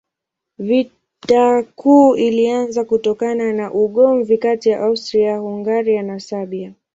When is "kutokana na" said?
2.85-3.73